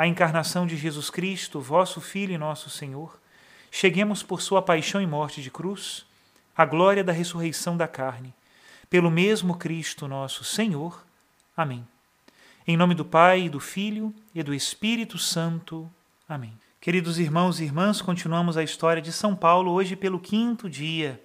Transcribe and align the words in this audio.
a 0.00 0.06
encarnação 0.06 0.66
de 0.66 0.78
Jesus 0.78 1.10
Cristo, 1.10 1.60
vosso 1.60 2.00
Filho 2.00 2.32
e 2.32 2.38
nosso 2.38 2.70
Senhor, 2.70 3.20
cheguemos 3.70 4.22
por 4.22 4.40
sua 4.40 4.62
paixão 4.62 4.98
e 4.98 5.06
morte 5.06 5.42
de 5.42 5.50
cruz, 5.50 6.06
à 6.56 6.64
glória 6.64 7.04
da 7.04 7.12
ressurreição 7.12 7.76
da 7.76 7.86
carne, 7.86 8.32
pelo 8.88 9.10
mesmo 9.10 9.58
Cristo 9.58 10.08
nosso 10.08 10.42
Senhor. 10.42 11.04
Amém. 11.54 11.86
Em 12.66 12.78
nome 12.78 12.94
do 12.94 13.04
Pai, 13.04 13.50
do 13.50 13.60
Filho 13.60 14.14
e 14.34 14.42
do 14.42 14.54
Espírito 14.54 15.18
Santo. 15.18 15.86
Amém. 16.26 16.58
Queridos 16.80 17.18
irmãos 17.18 17.60
e 17.60 17.64
irmãs, 17.64 18.00
continuamos 18.00 18.56
a 18.56 18.62
história 18.62 19.02
de 19.02 19.12
São 19.12 19.36
Paulo 19.36 19.70
hoje 19.70 19.96
pelo 19.96 20.18
quinto 20.18 20.70
dia. 20.70 21.22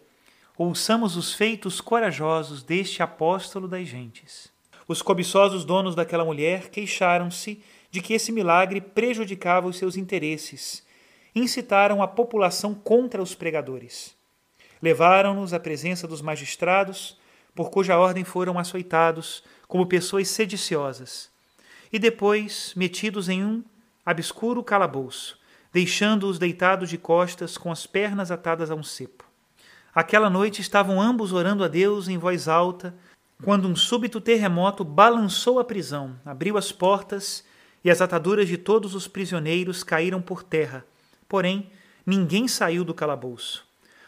Ouçamos 0.58 1.16
os 1.16 1.34
feitos 1.34 1.80
corajosos 1.80 2.62
deste 2.62 3.02
apóstolo 3.02 3.70
das 3.70 3.88
gentes. 3.88 4.54
Os 4.88 5.02
cobiçosos 5.02 5.66
donos 5.66 5.96
daquela 5.96 6.24
mulher 6.24 6.70
queixaram-se 6.70 7.62
de 7.90 8.02
que 8.02 8.14
esse 8.14 8.32
milagre 8.32 8.80
prejudicava 8.80 9.68
os 9.68 9.78
seus 9.78 9.98
interesses, 9.98 10.86
incitaram 11.34 12.04
a 12.04 12.08
população 12.08 12.74
contra 12.74 13.22
os 13.22 13.34
pregadores. 13.34 14.16
Levaram-nos 14.82 15.54
à 15.54 15.60
presença 15.60 16.08
dos 16.08 16.22
magistrados, 16.22 17.18
por 17.56 17.72
cuja 17.72 17.98
ordem 17.98 18.24
foram 18.24 18.60
açoitados 18.60 19.44
como 19.68 19.88
pessoas 19.88 20.28
sediciosas, 20.28 21.32
e 21.92 21.98
depois 21.98 22.74
metidos 22.76 23.28
em 23.28 23.44
um 23.44 23.64
obscuro 24.06 24.64
calabouço, 24.64 25.40
deixando-os 25.74 26.38
deitados 26.38 26.90
de 26.90 26.98
costas 26.98 27.58
com 27.58 27.72
as 27.72 27.88
pernas 27.88 28.30
atadas 28.30 28.70
a 28.70 28.76
um 28.76 28.84
cepo. 28.84 29.26
Aquela 29.94 30.30
noite 30.30 30.62
estavam 30.62 31.02
ambos 31.02 31.32
orando 31.32 31.64
a 31.64 31.68
Deus 31.68 32.08
em 32.08 32.18
voz 32.18 32.48
alta, 32.48 32.94
quando 33.44 33.68
um 33.68 33.76
súbito 33.76 34.22
terremoto 34.22 34.84
balançou 34.84 35.60
a 35.60 35.64
prisão, 35.64 36.20
abriu 36.26 36.58
as 36.58 36.72
portas 36.72 37.44
e 37.84 37.92
as 37.92 38.02
ataduras 38.02 38.48
de 38.48 38.58
todos 38.58 38.96
os 38.96 39.08
prisioneiros 39.08 39.84
caíram 39.84 40.22
por 40.22 40.42
terra. 40.42 40.86
Porém, 41.28 41.70
ninguém 42.06 42.48
saiu 42.48 42.84
do 42.84 42.94
calabouço. 42.94 43.68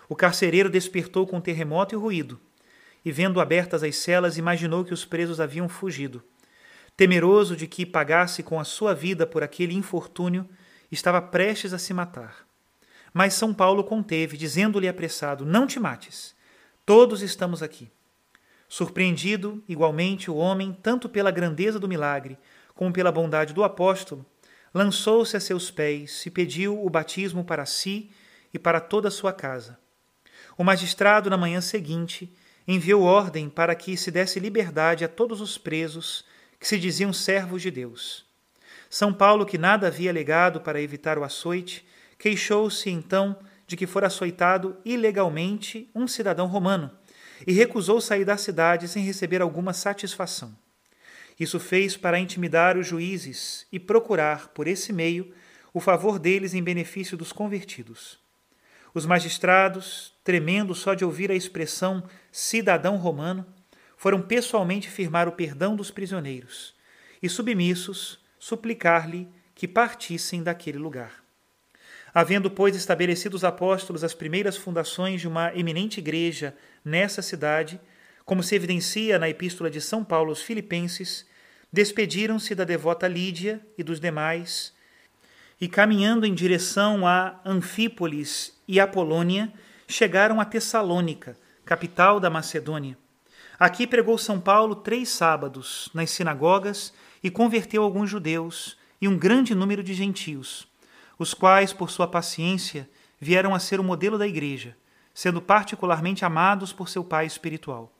O 0.09 0.15
carcereiro 0.15 0.69
despertou 0.69 1.27
com 1.27 1.41
terremoto 1.41 1.93
e 1.93 1.97
ruído, 1.97 2.39
e 3.03 3.11
vendo 3.11 3.41
abertas 3.41 3.83
as 3.83 3.97
celas, 3.97 4.37
imaginou 4.37 4.83
que 4.83 4.93
os 4.93 5.05
presos 5.05 5.39
haviam 5.39 5.67
fugido. 5.67 6.23
Temeroso 6.95 7.55
de 7.55 7.67
que 7.67 7.85
pagasse 7.85 8.41
com 8.41 8.59
a 8.59 8.63
sua 8.63 8.93
vida 8.95 9.27
por 9.27 9.43
aquele 9.43 9.73
infortúnio, 9.73 10.47
estava 10.91 11.21
prestes 11.21 11.73
a 11.73 11.77
se 11.77 11.93
matar. 11.93 12.47
Mas 13.13 13.33
São 13.33 13.53
Paulo 13.53 13.83
conteve, 13.83 14.37
dizendo-lhe 14.37 14.87
apressado: 14.87 15.45
Não 15.45 15.67
te 15.67 15.79
mates, 15.79 16.33
todos 16.85 17.21
estamos 17.21 17.61
aqui. 17.61 17.89
Surpreendido, 18.67 19.63
igualmente, 19.67 20.29
o 20.29 20.35
homem, 20.35 20.77
tanto 20.83 21.07
pela 21.07 21.31
grandeza 21.31 21.79
do 21.79 21.87
milagre, 21.87 22.37
como 22.75 22.91
pela 22.91 23.11
bondade 23.11 23.53
do 23.53 23.63
apóstolo, 23.63 24.25
lançou-se 24.73 25.37
a 25.37 25.39
seus 25.39 25.71
pés 25.71 26.25
e 26.25 26.29
pediu 26.29 26.83
o 26.85 26.89
batismo 26.89 27.45
para 27.45 27.65
si 27.65 28.11
e 28.53 28.59
para 28.59 28.81
toda 28.81 29.07
a 29.07 29.11
sua 29.11 29.31
casa. 29.31 29.79
O 30.57 30.63
magistrado, 30.63 31.29
na 31.29 31.37
manhã 31.37 31.61
seguinte, 31.61 32.31
enviou 32.67 33.03
ordem 33.03 33.49
para 33.49 33.73
que 33.73 33.95
se 33.95 34.11
desse 34.11 34.39
liberdade 34.39 35.05
a 35.05 35.07
todos 35.07 35.39
os 35.39 35.57
presos 35.57 36.25
que 36.59 36.67
se 36.67 36.77
diziam 36.77 37.13
servos 37.13 37.61
de 37.61 37.71
Deus. 37.71 38.25
São 38.89 39.13
Paulo, 39.13 39.45
que 39.45 39.57
nada 39.57 39.87
havia 39.87 40.11
legado 40.11 40.59
para 40.59 40.81
evitar 40.81 41.17
o 41.17 41.23
açoite, 41.23 41.87
queixou-se 42.19 42.89
então 42.89 43.37
de 43.65 43.77
que 43.77 43.87
fora 43.87 44.07
açoitado 44.07 44.77
ilegalmente 44.83 45.89
um 45.95 46.07
cidadão 46.07 46.47
romano 46.47 46.91
e 47.45 47.53
recusou 47.53 48.01
sair 48.01 48.25
da 48.25 48.37
cidade 48.37 48.87
sem 48.87 49.03
receber 49.03 49.41
alguma 49.41 49.73
satisfação. 49.73 50.55
Isso 51.39 51.59
fez 51.59 51.95
para 51.95 52.19
intimidar 52.19 52.77
os 52.77 52.87
juízes 52.87 53.67
e 53.71 53.79
procurar, 53.79 54.47
por 54.49 54.67
esse 54.67 54.91
meio, 54.91 55.31
o 55.73 55.79
favor 55.79 56.17
deles 56.17 56.53
em 56.53 56.63
benefício 56.63 57.15
dos 57.15 57.31
convertidos. 57.31 58.17
Os 58.93 59.05
magistrados, 59.05 60.13
tremendo 60.23 60.73
só 60.73 60.95
de 60.95 61.05
ouvir 61.05 61.29
a 61.29 61.35
expressão 61.35 62.03
cidadão 62.31 62.97
romano, 62.97 63.45
foram 63.95 64.21
pessoalmente 64.21 64.89
firmar 64.89 65.27
o 65.27 65.33
perdão 65.33 65.75
dos 65.75 65.91
prisioneiros 65.91 66.73
e, 67.21 67.29
submissos, 67.29 68.19
suplicar-lhe 68.39 69.27
que 69.53 69.67
partissem 69.67 70.41
daquele 70.41 70.77
lugar. 70.77 71.26
Havendo, 72.19 72.49
pois, 72.49 72.75
estabelecido 72.75 73.35
os 73.35 73.43
apóstolos 73.43 74.03
as 74.03 74.15
primeiras 74.15 74.57
fundações 74.57 75.21
de 75.21 75.27
uma 75.27 75.55
eminente 75.55 75.99
igreja 75.99 76.55
nessa 76.83 77.21
cidade, 77.21 77.79
como 78.25 78.41
se 78.41 78.55
evidencia 78.55 79.19
na 79.19 79.29
Epístola 79.29 79.69
de 79.69 79.79
São 79.79 80.03
Paulo 80.03 80.29
aos 80.29 80.41
Filipenses, 80.41 81.27
despediram-se 81.71 82.55
da 82.55 82.63
devota 82.63 83.07
Lídia 83.07 83.61
e 83.77 83.83
dos 83.83 83.99
demais, 83.99 84.73
e 85.61 85.67
caminhando 85.67 86.25
em 86.25 86.33
direção 86.33 87.05
a 87.05 87.39
Anfípolis 87.45 88.59
e 88.67 88.79
Apolônia, 88.79 89.53
chegaram 89.87 90.41
a 90.41 90.45
Tessalônica, 90.45 91.37
capital 91.63 92.19
da 92.19 92.31
Macedônia. 92.31 92.97
Aqui 93.59 93.85
pregou 93.85 94.17
São 94.17 94.39
Paulo 94.39 94.77
três 94.77 95.09
sábados 95.09 95.87
nas 95.93 96.09
sinagogas 96.09 96.91
e 97.23 97.29
converteu 97.29 97.83
alguns 97.83 98.09
judeus 98.09 98.75
e 98.99 99.07
um 99.07 99.15
grande 99.15 99.53
número 99.53 99.83
de 99.83 99.93
gentios, 99.93 100.67
os 101.17 101.33
quais, 101.33 101.73
por 101.73 101.89
sua 101.89 102.07
paciência, 102.07 102.89
vieram 103.19 103.55
a 103.55 103.59
ser 103.59 103.79
o 103.79 103.83
modelo 103.83 104.17
da 104.17 104.27
igreja, 104.27 104.75
sendo 105.13 105.41
particularmente 105.41 106.23
amados 106.23 106.71
por 106.71 106.89
seu 106.89 107.03
pai 107.03 107.25
espiritual. 107.25 107.91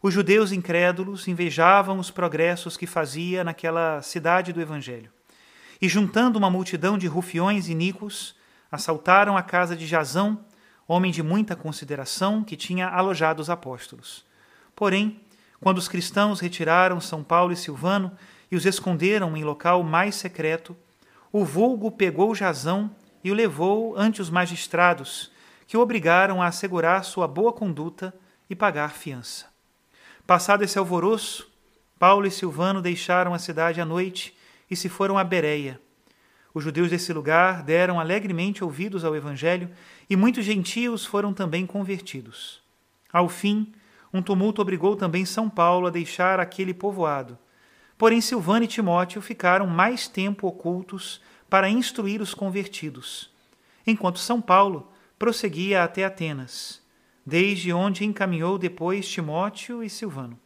Os 0.00 0.14
judeus 0.14 0.52
incrédulos 0.52 1.26
invejavam 1.26 1.98
os 1.98 2.10
progressos 2.10 2.76
que 2.76 2.86
fazia 2.86 3.42
naquela 3.42 4.00
cidade 4.00 4.52
do 4.52 4.60
Evangelho. 4.60 5.10
E, 5.80 5.88
juntando 5.88 6.38
uma 6.38 6.50
multidão 6.50 6.96
de 6.96 7.06
rufiões 7.06 7.68
iníquos, 7.68 8.36
assaltaram 8.70 9.36
a 9.36 9.42
casa 9.42 9.76
de 9.76 9.86
Jazão, 9.86 10.44
homem 10.86 11.10
de 11.10 11.22
muita 11.22 11.54
consideração, 11.54 12.42
que 12.42 12.56
tinha 12.56 12.88
alojado 12.88 13.42
os 13.42 13.50
apóstolos. 13.50 14.24
Porém, 14.74 15.20
quando 15.60 15.78
os 15.78 15.88
cristãos 15.88 16.40
retiraram 16.40 17.00
São 17.00 17.22
Paulo 17.22 17.52
e 17.52 17.56
Silvano 17.56 18.12
e 18.50 18.56
os 18.56 18.64
esconderam 18.64 19.36
em 19.36 19.44
local 19.44 19.82
mais 19.82 20.14
secreto, 20.14 20.76
o 21.32 21.44
vulgo 21.44 21.90
pegou 21.90 22.34
Jazão 22.34 22.90
e 23.22 23.30
o 23.30 23.34
levou 23.34 23.96
ante 23.96 24.22
os 24.22 24.30
magistrados, 24.30 25.30
que 25.66 25.76
o 25.76 25.80
obrigaram 25.80 26.40
a 26.40 26.46
assegurar 26.46 27.04
sua 27.04 27.28
boa 27.28 27.52
conduta 27.52 28.14
e 28.48 28.54
pagar 28.54 28.92
fiança. 28.92 29.46
Passado 30.26 30.62
esse 30.62 30.78
alvoroço, 30.78 31.50
Paulo 31.98 32.26
e 32.26 32.30
Silvano 32.30 32.80
deixaram 32.80 33.34
a 33.34 33.38
cidade 33.38 33.80
à 33.80 33.84
noite 33.84 34.34
e 34.70 34.76
se 34.76 34.88
foram 34.88 35.18
a 35.18 35.24
Bereia. 35.24 35.80
Os 36.54 36.64
judeus 36.64 36.90
desse 36.90 37.12
lugar 37.12 37.62
deram 37.62 38.00
alegremente 38.00 38.64
ouvidos 38.64 39.04
ao 39.04 39.14
Evangelho 39.14 39.70
e 40.08 40.16
muitos 40.16 40.44
gentios 40.44 41.04
foram 41.04 41.34
também 41.34 41.66
convertidos. 41.66 42.62
Ao 43.12 43.28
fim, 43.28 43.72
um 44.12 44.22
tumulto 44.22 44.62
obrigou 44.62 44.96
também 44.96 45.24
São 45.24 45.50
Paulo 45.50 45.86
a 45.86 45.90
deixar 45.90 46.40
aquele 46.40 46.72
povoado. 46.72 47.38
Porém, 47.98 48.20
Silvano 48.20 48.64
e 48.64 48.68
Timóteo 48.68 49.20
ficaram 49.20 49.66
mais 49.66 50.06
tempo 50.06 50.46
ocultos 50.46 51.20
para 51.50 51.68
instruir 51.68 52.22
os 52.22 52.32
convertidos, 52.32 53.28
enquanto 53.84 54.20
São 54.20 54.40
Paulo 54.40 54.92
prosseguia 55.18 55.82
até 55.82 56.04
Atenas, 56.04 56.80
desde 57.26 57.72
onde 57.72 58.04
encaminhou 58.04 58.56
depois 58.56 59.08
Timóteo 59.08 59.82
e 59.82 59.90
Silvano. 59.90 60.38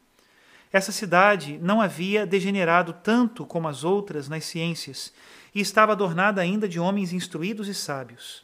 Essa 0.73 0.91
cidade 0.91 1.59
não 1.61 1.83
havia 1.83 2.25
degenerado 2.27 2.95
tanto 2.95 3.45
como 3.45 3.69
as 3.69 3.85
outras 3.85 4.27
nas 4.27 4.47
ciências 4.47 5.13
e 5.55 5.61
estava 5.61 5.93
adornada 5.93 6.41
ainda 6.41 6.67
de 6.67 6.81
homens 6.81 7.13
instruídos 7.13 7.69
e 7.69 7.75
sábios. 7.75 8.43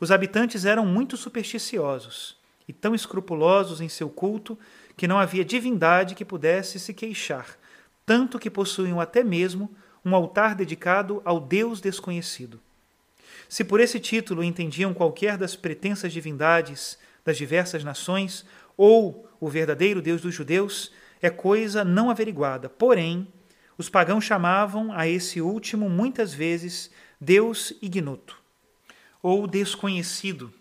Os 0.00 0.10
habitantes 0.10 0.64
eram 0.64 0.84
muito 0.84 1.16
supersticiosos 1.16 2.36
e 2.66 2.72
tão 2.72 2.92
escrupulosos 2.92 3.80
em 3.80 3.88
seu 3.88 4.10
culto 4.10 4.58
que 4.96 5.06
não 5.06 5.20
havia 5.20 5.44
divindade 5.44 6.16
que 6.16 6.24
pudesse 6.24 6.80
se 6.80 6.92
queixar, 6.92 7.56
tanto 8.04 8.38
que 8.38 8.50
possuíam 8.50 9.00
até 9.00 9.22
mesmo 9.22 9.70
um 10.04 10.14
altar 10.14 10.54
dedicado 10.54 11.22
ao 11.24 11.38
Deus 11.40 11.80
desconhecido. 11.80 12.60
Se 13.48 13.64
por 13.64 13.80
esse 13.80 14.00
título 14.00 14.42
entendiam 14.42 14.94
qualquer 14.94 15.36
das 15.36 15.54
pretensas 15.54 16.12
divindades 16.12 16.98
das 17.24 17.36
diversas 17.36 17.84
nações 17.84 18.44
ou 18.76 19.28
o 19.38 19.48
verdadeiro 19.48 20.02
Deus 20.02 20.20
dos 20.20 20.34
judeus, 20.34 20.92
é 21.20 21.30
coisa 21.30 21.84
não 21.84 22.10
averiguada. 22.10 22.68
Porém, 22.68 23.28
os 23.76 23.88
pagãos 23.88 24.24
chamavam 24.24 24.92
a 24.92 25.06
esse 25.06 25.40
último 25.40 25.88
muitas 25.88 26.32
vezes 26.32 26.90
Deus 27.20 27.72
ignoto 27.80 28.40
ou 29.22 29.46
desconhecido, 29.46 30.52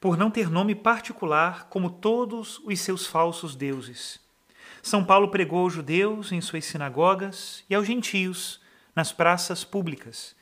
por 0.00 0.16
não 0.16 0.30
ter 0.30 0.50
nome 0.50 0.74
particular 0.74 1.68
como 1.68 1.88
todos 1.88 2.60
os 2.64 2.80
seus 2.80 3.06
falsos 3.06 3.54
deuses. 3.54 4.21
São 4.82 5.04
Paulo 5.04 5.28
pregou 5.28 5.60
aos 5.60 5.72
judeus 5.72 6.32
em 6.32 6.40
suas 6.40 6.64
sinagogas 6.64 7.64
e 7.70 7.74
aos 7.74 7.86
gentios 7.86 8.60
nas 8.94 9.12
praças 9.12 9.62
públicas, 9.62 10.34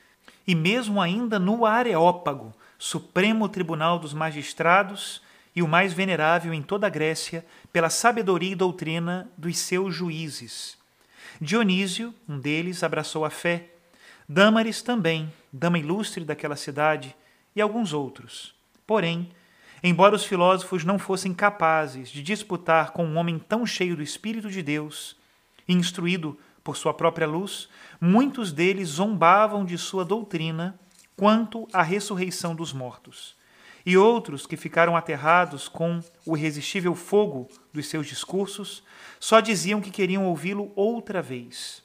e 0.47 0.55
mesmo 0.55 1.01
ainda 1.01 1.39
no 1.39 1.67
Areópago, 1.67 2.53
supremo 2.79 3.49
tribunal 3.49 3.99
dos 3.99 4.15
magistrados 4.15 5.21
e 5.55 5.63
o 5.63 5.69
mais 5.69 5.93
venerável 5.93 6.55
em 6.55 6.63
toda 6.63 6.87
a 6.87 6.91
Grécia 6.91 7.45
pela 7.71 7.91
sabedoria 7.91 8.53
e 8.53 8.57
doutrina 8.57 9.31
dos 9.37 9.59
seus 9.59 9.95
juízes. 9.95 10.79
Dionísio, 11.39 12.15
um 12.29 12.39
deles, 12.39 12.83
abraçou 12.83 13.25
a 13.25 13.31
fé, 13.31 13.67
Dâmaris 14.27 14.81
também, 14.81 15.33
dama 15.53 15.79
ilustre 15.79 16.25
daquela 16.25 16.57
cidade, 16.57 17.15
e 17.55 17.61
alguns 17.61 17.93
outros. 17.93 18.55
Porém, 18.87 19.31
embora 19.83 20.15
os 20.15 20.25
filósofos 20.25 20.85
não 20.85 20.99
fossem 20.99 21.33
capazes 21.33 22.09
de 22.09 22.23
disputar 22.23 22.91
com 22.91 23.05
um 23.05 23.17
homem 23.17 23.39
tão 23.39 23.65
cheio 23.67 23.97
do 23.97 24.03
Espírito 24.03 24.51
de 24.51 24.63
Deus, 24.63 25.17
instruído 25.69 26.39
por 26.63 26.77
sua 26.77 26.93
própria 26.93 27.27
luz, 27.27 27.69
muitos 28.01 28.53
deles 28.53 28.89
zombavam 28.89 29.65
de 29.65 29.79
sua 29.79 30.05
doutrina 30.05 30.79
quanto 31.17 31.69
à 31.73 31.83
ressurreição 31.83 32.55
dos 32.55 32.73
mortos 32.73 33.39
e 33.85 33.97
outros 33.97 34.47
que 34.47 34.57
ficaram 34.57 34.97
aterrados 34.97 35.69
com 35.69 36.01
o 36.27 36.37
irresistível 36.37 36.95
fogo 36.95 37.49
dos 37.73 37.87
seus 37.87 38.07
discursos, 38.07 38.83
só 39.19 39.41
diziam 39.41 39.81
que 39.81 39.91
queriam 39.91 40.27
ouvi-lo 40.27 40.73
outra 40.77 41.23
vez. 41.23 41.83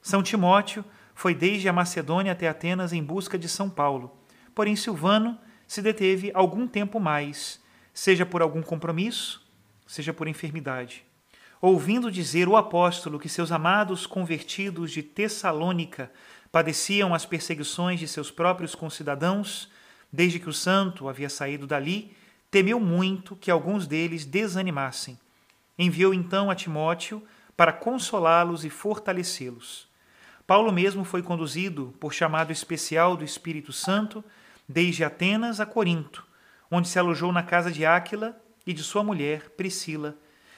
São 0.00 0.22
Timóteo 0.22 0.84
foi 1.14 1.34
desde 1.34 1.68
a 1.68 1.72
Macedônia 1.72 2.32
até 2.32 2.48
Atenas 2.48 2.92
em 2.92 3.02
busca 3.02 3.38
de 3.38 3.48
São 3.48 3.68
Paulo, 3.68 4.16
porém 4.54 4.76
Silvano 4.76 5.38
se 5.66 5.82
deteve 5.82 6.30
algum 6.34 6.66
tempo 6.66 6.98
mais, 7.00 7.60
seja 7.92 8.24
por 8.24 8.42
algum 8.42 8.62
compromisso, 8.62 9.42
seja 9.86 10.12
por 10.12 10.28
enfermidade. 10.28 11.04
Ouvindo 11.60 12.10
dizer 12.10 12.48
o 12.48 12.56
apóstolo 12.56 13.18
que 13.18 13.28
seus 13.28 13.50
amados 13.50 14.06
convertidos 14.06 14.90
de 14.90 15.02
Tessalônica 15.02 16.10
padeciam 16.52 17.14
as 17.14 17.24
perseguições 17.24 17.98
de 17.98 18.06
seus 18.06 18.30
próprios 18.30 18.74
concidadãos, 18.74 19.70
Desde 20.14 20.38
que 20.38 20.48
o 20.48 20.52
santo 20.52 21.08
havia 21.08 21.28
saído 21.28 21.66
dali, 21.66 22.16
temeu 22.48 22.78
muito 22.78 23.34
que 23.34 23.50
alguns 23.50 23.84
deles 23.84 24.24
desanimassem. 24.24 25.18
Enviou 25.76 26.14
então 26.14 26.52
a 26.52 26.54
Timóteo 26.54 27.20
para 27.56 27.72
consolá-los 27.72 28.64
e 28.64 28.70
fortalecê-los. 28.70 29.88
Paulo 30.46 30.70
mesmo 30.70 31.02
foi 31.02 31.20
conduzido, 31.20 31.92
por 31.98 32.14
chamado 32.14 32.52
especial 32.52 33.16
do 33.16 33.24
Espírito 33.24 33.72
Santo, 33.72 34.22
desde 34.68 35.04
Atenas 35.04 35.60
a 35.60 35.66
Corinto, 35.66 36.26
onde 36.70 36.88
se 36.88 36.98
alojou 36.98 37.32
na 37.32 37.42
casa 37.42 37.70
de 37.70 37.84
Áquila 37.84 38.36
e 38.66 38.72
de 38.72 38.82
sua 38.82 39.04
mulher, 39.04 39.50
Priscila, 39.50 40.16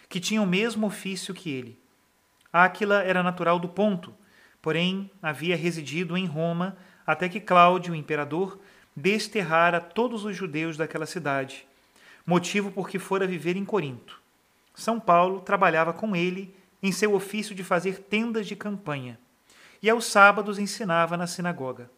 que 0.08 0.20
tinha 0.20 0.40
o 0.40 0.46
mesmo 0.46 0.86
ofício 0.86 1.34
que 1.34 1.50
ele. 1.50 1.78
Áquila 2.52 3.02
era 3.02 3.22
natural 3.22 3.58
do 3.58 3.68
Ponto, 3.68 4.14
porém 4.62 5.10
havia 5.20 5.56
residido 5.56 6.16
em 6.16 6.26
Roma 6.26 6.76
até 7.06 7.28
que 7.28 7.40
Cláudio, 7.40 7.92
o 7.92 7.96
imperador, 7.96 8.58
desterrara 8.94 9.80
todos 9.80 10.24
os 10.24 10.34
judeus 10.34 10.76
daquela 10.76 11.06
cidade, 11.06 11.66
motivo 12.24 12.72
por 12.72 12.88
que 12.88 12.98
fora 12.98 13.26
viver 13.26 13.56
em 13.56 13.64
Corinto. 13.64 14.20
São 14.74 14.98
Paulo 14.98 15.40
trabalhava 15.40 15.92
com 15.92 16.16
ele 16.16 16.54
em 16.82 16.90
seu 16.90 17.14
ofício 17.14 17.54
de 17.54 17.62
fazer 17.62 18.00
tendas 18.00 18.46
de 18.46 18.56
campanha, 18.56 19.18
e 19.82 19.90
aos 19.90 20.06
sábados 20.06 20.58
ensinava 20.58 21.16
na 21.16 21.26
sinagoga. 21.26 21.90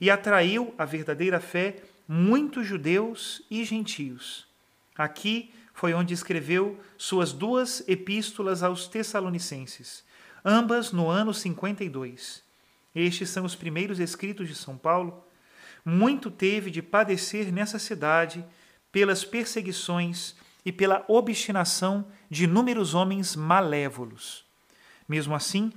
E 0.00 0.10
atraiu 0.10 0.74
à 0.78 0.84
verdadeira 0.84 1.40
fé 1.40 1.76
muitos 2.08 2.66
judeus 2.66 3.42
e 3.50 3.64
gentios. 3.64 4.46
Aqui 4.96 5.52
foi 5.74 5.94
onde 5.94 6.14
escreveu 6.14 6.78
suas 6.96 7.32
duas 7.32 7.86
epístolas 7.88 8.62
aos 8.62 8.86
Tessalonicenses, 8.86 10.04
ambas 10.44 10.92
no 10.92 11.08
ano 11.08 11.32
52. 11.32 12.42
Estes 12.94 13.30
são 13.30 13.44
os 13.44 13.54
primeiros 13.54 14.00
escritos 14.00 14.48
de 14.48 14.54
São 14.54 14.76
Paulo 14.76 15.24
muito 15.84 16.30
teve 16.30 16.70
de 16.70 16.82
padecer 16.82 17.52
nessa 17.52 17.78
cidade 17.78 18.44
pelas 18.92 19.24
perseguições 19.24 20.34
e 20.64 20.72
pela 20.72 21.04
obstinação 21.08 22.06
de 22.28 22.44
inúmeros 22.44 22.94
homens 22.94 23.34
malévolos. 23.34 24.44
Mesmo 25.08 25.34
assim, 25.34 25.72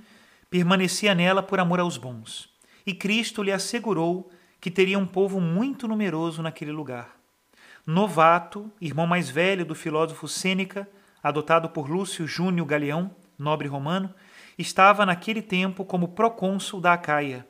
permanecia 0.50 1.14
nela 1.14 1.42
por 1.42 1.58
amor 1.58 1.80
aos 1.80 1.96
bons, 1.96 2.48
e 2.86 2.94
Cristo 2.94 3.42
lhe 3.42 3.52
assegurou 3.52 4.30
que 4.60 4.70
teria 4.70 4.98
um 4.98 5.06
povo 5.06 5.40
muito 5.40 5.86
numeroso 5.86 6.42
naquele 6.42 6.72
lugar. 6.72 7.16
Novato, 7.86 8.70
irmão 8.80 9.06
mais 9.06 9.28
velho 9.28 9.64
do 9.64 9.74
filósofo 9.74 10.26
Sêneca, 10.26 10.88
adotado 11.22 11.68
por 11.68 11.88
Lúcio 11.88 12.26
Júnior 12.26 12.66
Galeão, 12.66 13.14
nobre 13.38 13.68
romano, 13.68 14.14
estava 14.58 15.04
naquele 15.04 15.42
tempo 15.42 15.84
como 15.84 16.08
procônsul 16.08 16.80
da 16.80 16.94
Acaia. 16.94 17.46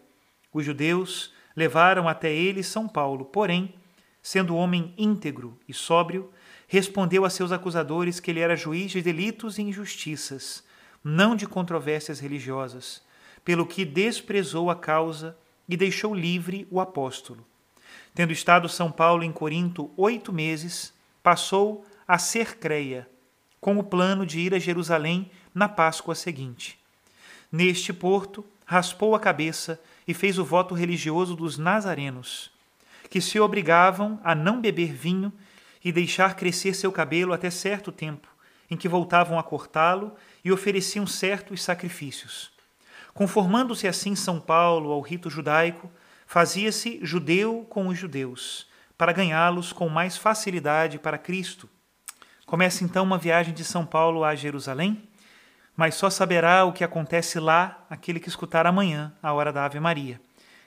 Os 0.53 0.64
judeus 0.64 1.33
levaram 1.55 2.09
até 2.09 2.33
ele 2.33 2.62
São 2.62 2.88
Paulo, 2.88 3.25
porém, 3.25 3.75
sendo 4.23 4.57
homem 4.57 4.95
íntegro 4.97 5.59
e 5.69 5.75
sóbrio, 5.75 6.33
respondeu 6.67 7.25
a 7.25 7.31
seus 7.31 7.53
acusadores 7.53 8.19
que 8.19 8.31
ele 8.31 8.41
era 8.41 8.57
juiz 8.57 8.91
de 8.91 9.03
delitos 9.03 9.59
e 9.59 9.62
injustiças, 9.62 10.64
não 11.03 11.37
de 11.37 11.47
controvérsias 11.47 12.19
religiosas, 12.21 13.03
pelo 13.45 13.67
que 13.67 13.85
desprezou 13.85 14.71
a 14.71 14.77
causa 14.77 15.37
e 15.69 15.77
deixou 15.77 16.15
livre 16.15 16.67
o 16.71 16.81
apóstolo. 16.81 17.47
Tendo 18.15 18.33
estado 18.33 18.69
São 18.69 18.91
Paulo 18.91 19.23
em 19.23 19.33
Corinto 19.33 19.91
oito 19.97 20.33
meses, 20.33 20.93
passou 21.23 21.85
a 22.07 22.19
ser 22.19 22.59
creia, 22.59 23.09
com 23.61 23.79
o 23.79 23.85
plano 23.85 24.25
de 24.25 24.41
ir 24.41 24.55
a 24.55 24.59
Jerusalém 24.59 25.31
na 25.55 25.69
Páscoa 25.69 26.15
seguinte. 26.15 26.79
Neste 27.51 27.93
porto, 27.93 28.45
raspou 28.65 29.15
a 29.15 29.21
cabeça 29.21 29.81
e 30.07 30.15
fez 30.15 30.39
o 30.39 30.45
voto 30.45 30.75
religioso 30.75 31.35
dos 31.35 31.59
nazarenos, 31.59 32.51
que 33.09 33.21
se 33.21 33.39
obrigavam 33.39 34.21
a 34.23 34.35
não 34.35 34.61
beber 34.61 34.93
vinho 34.93 35.33
e 35.85 35.93
deixar 35.93 36.35
crescer 36.35 36.75
seu 36.75 36.91
cabelo 36.91 37.33
até 37.33 37.51
certo 37.51 37.93
tempo, 37.93 38.29
em 38.71 38.77
que 38.77 38.89
voltavam 38.89 39.39
a 39.39 39.43
cortá-lo 39.43 40.15
e 40.45 40.51
ofereciam 40.51 41.07
certos 41.07 41.63
sacrifícios. 41.63 42.53
Conformando-se 43.14 43.88
assim 43.88 44.14
São 44.14 44.38
Paulo 44.38 44.90
ao 44.90 45.00
rito 45.00 45.30
judaico, 45.30 45.90
fazia-se 46.26 46.99
judeu 47.02 47.64
com 47.71 47.87
os 47.87 47.97
judeus, 47.97 48.66
para 48.99 49.12
ganhá-los 49.12 49.73
com 49.73 49.88
mais 49.88 50.18
facilidade 50.18 50.99
para 50.99 51.16
Cristo. 51.16 51.71
Começa 52.44 52.85
então 52.85 53.04
uma 53.04 53.16
viagem 53.16 53.54
de 53.54 53.64
São 53.64 53.87
Paulo 53.87 54.25
a 54.25 54.35
Jerusalém 54.35 55.09
mas 55.76 55.94
só 55.94 56.09
saberá 56.09 56.64
o 56.64 56.73
que 56.73 56.85
acontece 56.85 57.40
lá 57.40 57.85
aquele 57.90 58.21
que 58.21 58.28
escutar 58.28 58.66
amanhã 58.66 59.12
a 59.23 59.33
hora 59.33 59.52
da 59.52 59.64
Ave 59.64 59.80
Maria. 59.80 60.21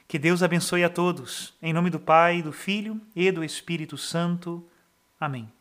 Que 0.08 0.20
Deus 0.20 0.42
abençoe 0.42 0.84
a 0.84 0.90
todos, 0.90 1.54
em 1.62 1.74
nome 1.74 1.90
do 1.90 2.00
Pai, 2.00 2.42
do 2.42 2.52
Filho 2.52 3.00
e 3.16 3.32
do 3.32 3.44
Espírito 3.44 3.98
Santo. 3.98 4.66
Amém. 5.20 5.57